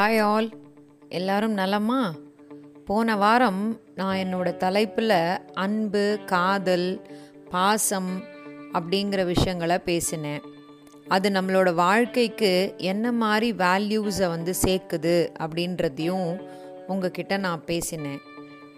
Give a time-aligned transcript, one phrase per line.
[0.00, 0.48] Hi all
[1.08, 2.14] எல்லாரும் நலமா?
[2.84, 5.14] போன வாரம் நான் என்னோட தலைப்பில்
[5.54, 7.06] அன்பு காதல்
[7.50, 8.10] பாசம்
[8.72, 10.42] அப்படிங்கிற விஷயங்களை பேசினேன்.
[11.08, 16.46] அது நம்மளோட வாழ்க்கைக்கு என்ன மாதிரி வேல்யூஸை வந்து சேர்க்குது அப்படின்றதையும்
[16.86, 18.20] உங்ககிட்ட நான் பேசினேன்.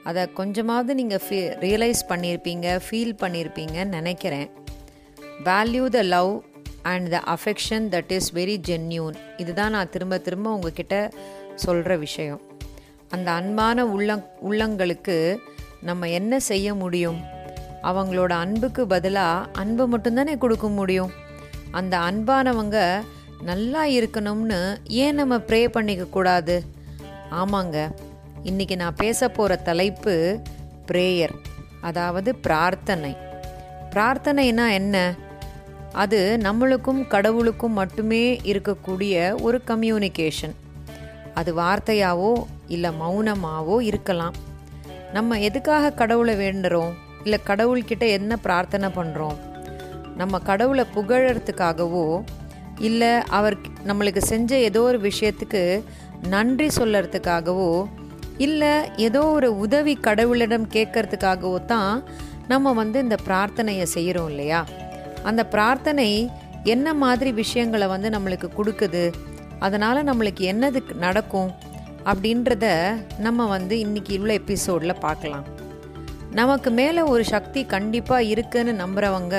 [0.04, 4.50] அதை கொஞ்சமாவது நீங்கள் ஃபீ ரியலைஸ் பண்ணியிருப்பீங்க ஃபீல் பண்ணியிருப்பீங்கன்னு நினைக்கிறேன்.
[5.44, 6.44] Value the love
[6.88, 10.94] and the affection that is very genuine இதுதான் நான் திரும்ப திரும்ப உங்ககிட்ட
[11.54, 12.40] சொல்கிற விஷயம்.
[13.08, 15.16] அந்த அன்பான உள்ளங் உள்ளங்களுக்கு
[15.82, 17.20] நம்ம என்ன செய்ய முடியும்?
[17.82, 21.12] அவங்களோட அன்புக்கு பதிலாக அன்பு மட்டும்தானே கொடுக்க முடியும்?
[21.70, 22.78] அந்த அன்பானவங்க
[23.42, 24.60] நல்லா இருக்கணும்னு
[25.02, 26.56] ஏன் நம்ம ப்ரே பண்ணிக்க கூடாது?
[27.30, 27.76] ஆமாங்க.
[28.44, 30.14] இன்றைக்கி நான் பேச போகிற தலைப்பு
[30.92, 31.34] ப்ரேயர்
[31.80, 33.12] அதாவது பிரார்த்தனை.
[33.90, 34.96] பிரார்த்தனைனா என்ன?
[35.92, 40.54] அது நம்மளுக்கும் கடவுளுக்கும் மட்டுமே இருக்கக்கூடிய ஒரு கம்யூனிகேஷன்
[41.34, 44.32] அது வார்த்தையாவோ இல்லை மௌனமாவோ இருக்கலாம்.
[45.12, 46.92] நம்ம எதுக்காக கடவுளை வேண்டுறோம்?
[47.24, 49.36] இல்லை கடவுள்கிட்ட என்ன பிரார்த்தனை பண்ணுறோம்
[50.16, 52.24] நம்ம கடவுளை புகழறதுக்காகவோ
[52.78, 55.82] இல்லை அவர் நம்மளுக்கு செஞ்ச ஏதோ ஒரு விஷயத்துக்கு
[56.28, 57.88] நன்றி சொல்லறதுக்காகவோ
[58.36, 62.04] இல்லை ஏதோ ஒரு உதவி கடவுளிடம் கேட்கறதுக்காகவோ தான்
[62.48, 64.66] நம்ம வந்து இந்த பிரார்த்தனையை செய்கிறோம் இல்லையா?
[65.28, 66.10] அந்த பிரார்த்தனை
[66.74, 69.04] என்ன மாதிரி விஷயங்களை வந்து நம்மளுக்கு கொடுக்குது?
[69.66, 71.50] அதனால் நம்மளுக்கு என்னது நடக்கும்?
[72.10, 72.66] அப்படின்றத
[73.26, 75.46] நம்ம வந்து இன்னைக்கு உள்ள எபிசோடில் பார்க்கலாம்.
[76.40, 79.36] நமக்கு மேலே ஒரு சக்தி கண்டிப்பாக இருக்குன்னு நம்புகிறவங்க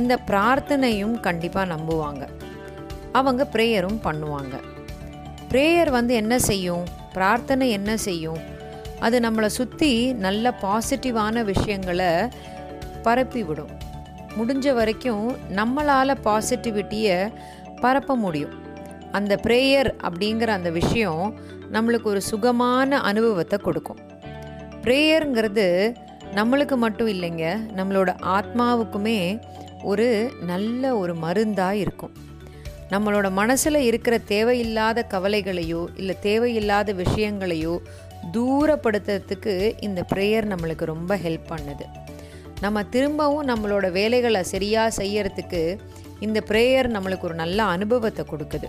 [0.00, 2.24] இந்த பிரார்த்தனையும் கண்டிப்பாக நம்புவாங்க.
[3.18, 4.54] அவங்க ப்ரேயரும் பண்ணுவாங்க.
[5.50, 6.84] ப்ரேயர் வந்து என்ன செய்யும்?
[7.16, 8.40] பிரார்த்தனை என்ன செய்யும்?
[9.06, 9.92] அது நம்மளை சுற்றி
[10.26, 12.12] நல்ல பாசிட்டிவான விஷயங்களை
[13.06, 13.72] பரப்பி விடும்
[14.38, 17.32] முடிஞ்ச வரைக்கும் நம்மளால் பாசிட்டிவிட்டியை
[17.80, 18.54] பரப்ப முடியும்.
[19.12, 21.22] அந்த ப்ரேயர் அப்படிங்கிற அந்த விஷயம்
[21.72, 24.00] நம்மளுக்கு ஒரு சுகமான அனுபவத்தை கொடுக்கும்.
[24.82, 25.94] ப்ரேயருங்கிறது
[26.34, 27.44] நம்மளுக்கு மட்டும் இல்லைங்க
[27.76, 29.40] நம்மளோட ஆத்மாவுக்குமே
[29.82, 32.14] ஒரு நல்ல ஒரு மருந்தாக இருக்கும்.
[32.90, 37.74] நம்மளோட மனசில் இருக்கிற தேவையில்லாத கவலைகளையோ இல்லை தேவையில்லாத விஷயங்களையோ
[38.32, 41.86] தூரப்படுத்துறதுக்கு இந்த ப்ரேயர் நம்மளுக்கு ரொம்ப ஹெல்ப் பண்ணுது.
[42.60, 45.78] நம்ம திரும்பவும் நம்மளோட வேலைகளை சரியாக செய்யறதுக்கு
[46.20, 48.68] இந்த ப்ரேயர் நம்மளுக்கு ஒரு நல்ல அனுபவத்தை கொடுக்குது.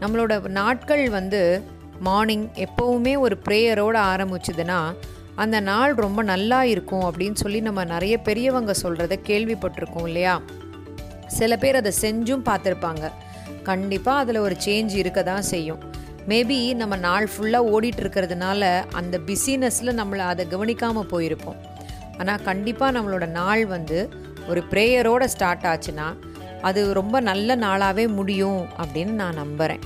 [0.00, 1.62] நம்மளோட நாட்கள் வந்து
[2.00, 4.94] மார்னிங் எப்போவுமே ஒரு ப்ரேயரோடு ஆரம்பிச்சுதுன்னா
[5.34, 10.40] அந்த நாள் ரொம்ப நல்லா இருக்கும் அப்படின்னு சொல்லி நம்ம நிறைய பெரியவங்க சொல்கிறத கேள்விப்பட்டிருக்கோம் இல்லையா?
[11.26, 13.10] சில பேர் அதை செஞ்சும் பார்த்துருப்பாங்க.
[13.62, 15.78] கண்டிப்பாக அதில் ஒரு சேஞ்ச் இருக்க தான் செய்யும்.
[16.28, 21.56] மேபி நம்ம நாள் ஃபுல்லாக ஓடிட்டு இருக்கிறதுனால அந்த பிஸினஸில் நம்மளை அதை கவனிக்காமல் போயிருப்போம்.
[22.18, 24.10] ஆனால் கண்டிப்பாக நம்மளோட நாள் வந்து
[24.48, 26.14] ஒரு ப்ரேயரோட ஸ்டார்ட் ஆச்சுன்னா
[26.60, 29.80] அது ரொம்ப நல்ல நாளாகவே முடியும் அப்படின்னு நான் நம்புகிறேன்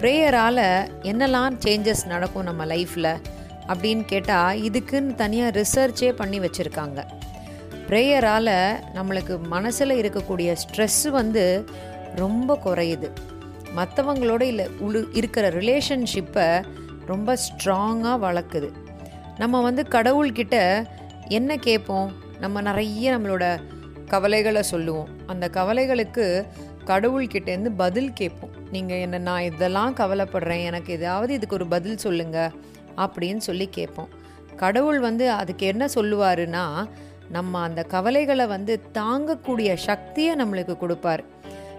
[0.00, 0.64] ப்ரேயரால்
[1.02, 3.20] என்னெல்லாம் சேஞ்சஸ் நடக்கும் நம்ம லைஃப்பில்
[3.68, 7.00] அப்படின்னு கேட்டால் இதுக்குன்னு தனியாக ரிசர்ச்சே பண்ணி வச்சுருக்காங்க.
[7.88, 8.54] ப்ரேயரால்
[8.94, 11.64] நம்மளுக்கு மனசில் இருக்கக்கூடிய ஸ்ட்ரெஸ் வந்து
[12.14, 13.08] ரொம்ப குறையுது.
[13.76, 16.64] மற்றவங்களோட இல்லை உழு இருக்கிற ரிலேஷன்ஷிப்பை
[17.06, 18.70] ரொம்ப ஸ்ட்ராங்காக வளர்க்குது.
[19.38, 20.84] நம்ம வந்து கடவுள்கிட்ட
[21.28, 22.12] என்ன கேட்போம்?
[22.40, 23.60] நம்ம நிறைய நம்மளோட
[24.08, 25.08] கவலைகளை சொல்லுவோம்.
[25.26, 26.46] அந்த கவலைகளுக்கு
[26.86, 28.50] கடவுள்கிட்டேருந்து பதில் கேட்போம்.
[28.70, 30.64] நீங்கள் என்ன நான் இதெல்லாம் கவலைப்படுறேன்.
[30.64, 32.50] எனக்கு ஏதாவது இதுக்கு ஒரு பதில் சொல்லுங்க
[32.96, 34.08] அப்படின்னு சொல்லி கேட்போம்.
[34.56, 36.88] கடவுள் வந்து அதுக்கு என்ன சொல்லுவாருன்னா
[37.28, 41.24] நம்ம அந்த கவலைகளை வந்து தாங்கக்கூடிய சக்தியை நம்மளுக்கு கொடுப்பார்.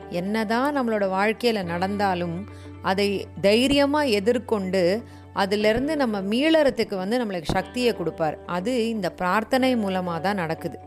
[0.09, 2.49] என்னதான் நம்மளோட வாழ்க்கையில் நடந்தாலும்
[2.81, 5.03] அதை தைரியமாக எதிர்கொண்டு
[5.33, 8.37] அதிலிருந்து நம்ம மீளறதுக்கு வந்து நம்மளுக்கு சக்தியை கொடுப்பார்.
[8.45, 10.79] அது இந்த பிரார்த்தனை மூலமாக தான் நடக்குது.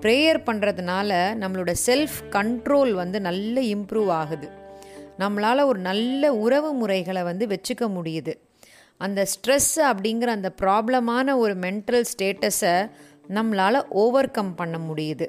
[0.00, 1.10] ப்ரேயர் பண்ணுறதுனால
[1.40, 4.48] நம்மளோட செல்ஃப் கண்ட்ரோல் வந்து நல்ல இம்ப்ரூவ் ஆகுது.
[5.18, 8.34] நம்மளால் ஒரு நல்ல உறவு முறைகளை வந்து வச்சுக்க முடியுது.
[8.96, 12.90] அந்த ஸ்ட்ரெஸ் அப்படிங்கிற அந்த ப்ராப்ளமான ஒரு மென்டல் ஸ்டேட்டஸை
[13.28, 15.28] நம்மளால் ஓவர் கம் பண்ண முடியுது.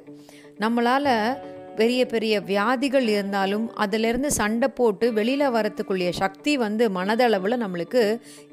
[0.58, 1.38] நம்மளால்
[1.80, 8.02] பெரிய பெரிய வியாதிகள் இருந்தாலும் அதிலிருந்து சண்டை போட்டு வெளியில் வரத்துக்குரிய சக்தி வந்து மனதளவில் நம்மளுக்கு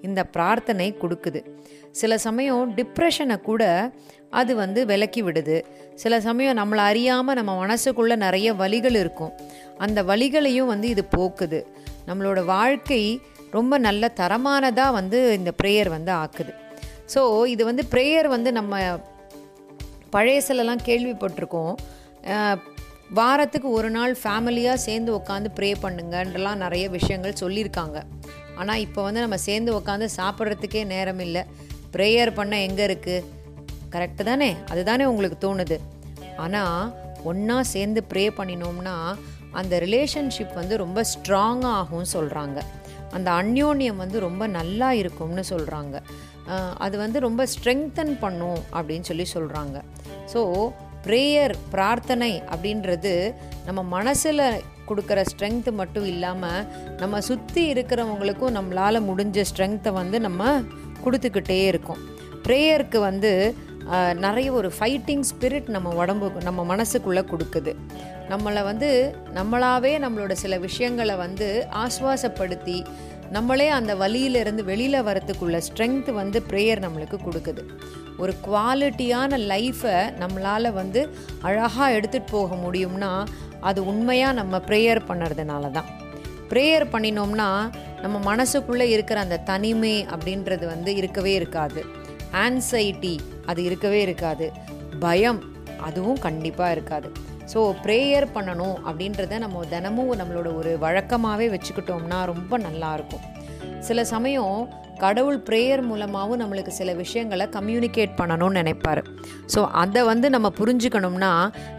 [0.07, 1.41] இந்த பிரார்த்தனை கொடுக்குது.
[2.01, 3.63] சில சமயம் டிப்ரெஷனை கூட
[4.39, 5.57] அது வந்து விலக்கி விடுது.
[6.03, 9.33] சில சமயம் நம்மளை அறியாமல் நம்ம மனசுக்குள்ளே நிறைய வழிகள் இருக்கும்.
[9.85, 11.59] அந்த வழிகளையும் வந்து இது போக்குது.
[12.09, 13.01] நம்மளோட வாழ்க்கை
[13.57, 16.53] ரொம்ப நல்ல தரமானதாக வந்து இந்த ப்ரேயர் வந்து ஆக்குது.
[17.13, 17.21] ஸோ
[17.53, 18.75] இது வந்து ப்ரேயர் வந்து நம்ம
[20.15, 21.75] பழையசிலலாம் கேள்விப்பட்டிருக்கோம்.
[23.17, 27.97] வாரத்துக்கு ஒரு நாள் ஃபேமிலியாக சேர்ந்து உட்காந்து ப்ரே பண்ணுங்கன்றலாம் நிறைய விஷயங்கள் சொல்லியிருக்காங்க.
[28.59, 31.41] ஆனால் இப்போ வந்து நம்ம சேர்ந்து உட்காந்து சாப்பிட்றதுக்கே நேரம் இல்லை.
[31.95, 33.25] ப்ரேயர் பண்ண எங்கே இருக்குது
[33.93, 34.49] கரெக்டு தானே?
[34.73, 35.77] அதுதானே உங்களுக்கு தோணுது.
[36.43, 36.91] ஆனால்
[37.29, 38.95] ஒன்றா சேர்ந்து ப்ரே பண்ணினோம்னா
[39.59, 42.59] அந்த ரிலேஷன்ஷிப் வந்து ரொம்ப ஸ்ட்ராங்காக ஆகும் சொல்கிறாங்க
[43.17, 45.95] அந்த அந்யோன்யம் வந்து ரொம்ப நல்லா இருக்கும்னு சொல்கிறாங்க
[46.85, 49.77] அது வந்து ரொம்ப ஸ்ட்ரெங்தன் பண்ணும் அப்படின்னு சொல்லி சொல்கிறாங்க
[50.33, 50.41] ஸோ
[51.05, 53.13] ப்ரேயர் பிரார்த்தனை அப்படின்றது
[53.65, 54.43] நம்ம மனசில்
[54.89, 56.65] கொடுக்குற ஸ்ட்ரென்த்து மட்டும் இல்லாமல்
[57.01, 60.61] நம்ம சுற்றி இருக்கிறவங்களுக்கும் நம்மளால் முடிஞ்ச ஸ்ட்ரென்த்தை வந்து நம்ம
[61.03, 62.01] கொடுத்துக்கிட்டே இருக்கோம்.
[62.45, 63.31] ப்ரேயருக்கு வந்து
[64.25, 67.71] நிறைய ஒரு ஃபைட்டிங் ஸ்பிரிட் நம்ம உடம்புக்கு நம்ம மனசுக்குள்ளே கொடுக்குது.
[68.31, 68.89] நம்மளை வந்து
[69.37, 71.47] நம்மளாவே நம்மளோட சில விஷயங்களை வந்து
[71.83, 72.77] ஆஸ்வாசப்படுத்தி
[73.31, 77.63] நம்மளே அந்த வலியிலிருந்து வெளியில் வரத்துக்குள்ள ஸ்ட்ரென்த் வந்து ப்ரேயர் நம்மளுக்கு கொடுக்குது.
[78.17, 81.01] ஒரு குவாலிட்டியான லைஃப்பை நம்மளால் வந்து
[81.41, 83.11] அழகாக எடுத்துகிட்டு போக முடியும்னா
[83.59, 85.89] அது உண்மையாக நம்ம ப்ரேயர் பண்ணுறதுனால தான்
[86.49, 87.49] ப்ரேயர் பண்ணினோம்னா
[88.01, 91.81] நம்ம மனசுக்குள்ளே இருக்கிற அந்த தனிமை அப்படின்றது வந்து இருக்கவே இருக்காது.
[92.45, 94.51] ஆன்சைட்டி அது இருக்கவே இருக்காது.
[94.99, 95.41] பயம்
[95.79, 97.11] அதுவும் கண்டிப்பாக இருக்காது.
[97.51, 103.25] ஸோ ப்ரேயர் பண்ணணும் அப்படின்றத நம்ம தினமும் நம்மளோட ஒரு வழக்கமாகவே வச்சுக்கிட்டோம்னா ரொம்ப நல்லாயிருக்கும்
[103.87, 104.57] சில சமயம்
[105.03, 109.01] கடவுள் ப்ரேயர் மூலமாகவும் நம்மளுக்கு சில விஷயங்களை கம்யூனிகேட் பண்ணணும்னு நினைப்பார்.
[109.53, 111.31] ஸோ அதை வந்து நம்ம புரிஞ்சுக்கணும்னா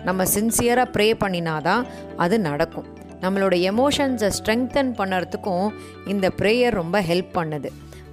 [0.09, 1.85] நம்ம சின்சியராக ப்ரே பண்ணினாதான்
[2.25, 2.89] அது நடக்கும்.
[3.25, 5.67] நம்மளோட எமோஷன்ஸை ஸ்ட்ரெங்தன் பண்ணுறதுக்கும்
[6.15, 7.71] இந்த ப்ரேயர் ரொம்ப ஹெல்ப் பண்ணுது.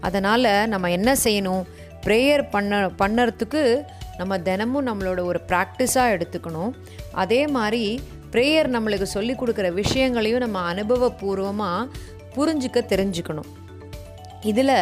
[0.07, 1.63] அதனால் நம்ம என்ன செய்யணும்?
[2.05, 3.63] ப்ரேயர் பண்ண பண்ணுறதுக்கு
[4.19, 6.71] நம்ம தினமும் நம்மளோட ஒரு ப்ராக்டிஸாக எடுத்துக்கணும்.
[7.23, 7.83] அதே மாதிரி
[8.33, 11.87] ப்ரேயர் நம்மளுக்கு சொல்லி கொடுக்குற விஷயங்களையும் நம்ம அனுபவபூர்வமாக
[12.35, 13.49] புரிஞ்சுக்க தெரிஞ்சுக்கணும்.
[14.51, 14.75] இதில்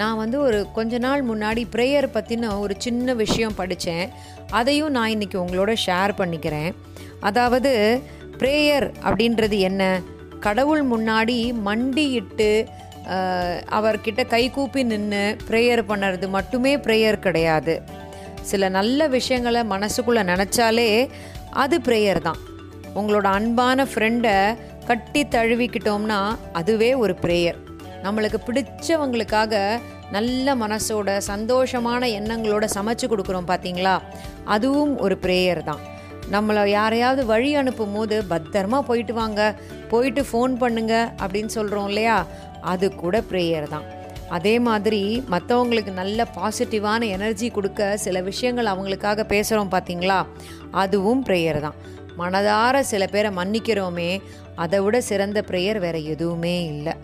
[0.00, 4.04] நான் வந்து ஒரு கொஞ்ச நாள் முன்னாடி ப்ரேயர் பற்றின ஒரு சின்ன விஷயம் படித்தேன்
[4.58, 6.70] அதையும் நான் இன்றைக்கி உங்களோட ஷேர் பண்ணிக்கிறேன்.
[7.28, 7.72] அதாவது
[8.40, 9.82] ப்ரேயர் அப்படின்றது என்ன?
[10.46, 11.38] கடவுள் முன்னாடி
[11.68, 12.50] மண்டியிட்டு
[13.78, 17.74] அவர்கிட்ட கைகூப்பி நின்று ப்ரேயர் பண்ணுறது மட்டுமே ப்ரேயர் கிடையாது.
[18.42, 21.08] சில நல்ல விஷயங்களை மனசுக்குள்ளே நினச்சாலே
[21.50, 22.38] அது ப்ரேயர் தான்.
[22.94, 24.56] உங்களோட அன்பான ஃப்ரெண்டை
[24.86, 27.58] கட்டி தழுவிக்கிட்டோம்னா அதுவே ஒரு ப்ரேயர்
[28.02, 34.00] நம்மளுக்கு பிடிச்சவங்களுக்காக நல்ல மனசோட சந்தோஷமான எண்ணங்களோட சமைச்சு கொடுக்குறோம் பார்த்தீங்களா
[34.44, 35.78] அதுவும் ஒரு ப்ரேயர் தான்.
[36.30, 39.56] நம்மளை யாரையாவது வழி அனுப்பும் போது பத்திரமா போயிட்டு வாங்க
[39.88, 42.26] போயிட்டு ஃபோன் பண்ணுங்க அப்படின்னு சொல்கிறோம் இல்லையா?
[42.60, 43.84] அது கூட ப்ரேயர் தான்.
[44.36, 50.18] அதே மாதிரி மற்றவங்களுக்கு நல்ல பாசிட்டிவான எனர்ஜி கொடுக்க சில விஷயங்கள் அவங்களுக்காக பேசுகிறோம் பார்த்தீங்களா
[50.82, 51.78] அதுவும் ப்ரேயர் தான்.
[52.20, 54.10] மனதார சில பேரை மன்னிக்கிறோமே
[54.64, 56.94] அதை விட சிறந்த ப்ரேயர் வேறு எதுவுமே இல்லை.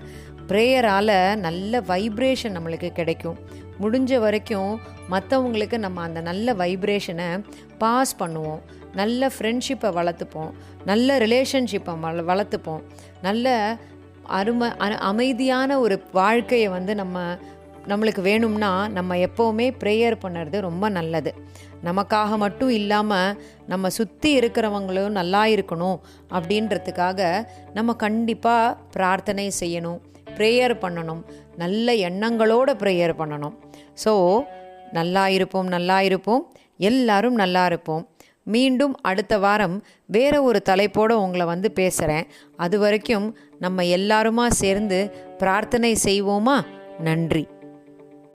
[0.48, 1.14] ப்ரேயரால்
[1.46, 3.38] நல்ல வைப்ரேஷன் நம்மளுக்கு கிடைக்கும்.
[3.82, 4.72] முடிஞ்ச வரைக்கும்
[5.14, 7.28] மற்றவங்களுக்கு நம்ம அந்த நல்ல வைப்ரேஷனை
[7.82, 8.62] பாஸ் பண்ணுவோம்.
[9.00, 10.52] நல்ல ஃப்ரெண்ட்ஷிப்பை வளர்த்துப்போம்.
[10.90, 12.82] நல்ல ரிலேஷன்ஷிப்பை வள வளர்த்துப்போம்.
[13.22, 13.46] நல்ல
[14.38, 14.68] அருமை
[15.10, 17.18] அமைதியான ஒரு வாழ்க்கையை வந்து நம்ம
[17.90, 21.30] நம்மளுக்கு வேணும்னா நம்ம எப்போவுமே ப்ரேயர் பண்ணுறது ரொம்ப நல்லது.
[21.84, 23.36] நமக்காக மட்டும் இல்லாமல்
[23.72, 25.98] நம்ம சுற்றி இருக்கிறவங்களும் நல்லா இருக்கணும்
[26.36, 27.20] அப்படின்றதுக்காக
[27.74, 30.00] நம்ம கண்டிப்பாக பிரார்த்தனை செய்யணும்
[30.38, 31.22] ப்ரேயர் பண்ணணும்
[31.62, 33.54] நல்ல எண்ணங்களோட ப்ரேயர் பண்ணணும்.
[34.04, 34.44] ஸோ
[34.92, 36.42] நல்லா இருப்போம் நல்லா இருப்போம்
[36.90, 38.04] எல்லாரும் நல்லா இருப்போம்.
[38.46, 39.76] மீண்டும் அடுத்த வாரம்
[40.06, 42.26] வேற ஒரு தலைப்போடு உங்களை வந்து பேசுகிறேன்
[42.56, 43.26] அது வரைக்கும்
[43.58, 44.98] நம்ம எல்லாருமா சேர்ந்து
[45.38, 46.56] பிரார்த்தனை செய்வோமா?
[46.98, 47.46] நன்றி.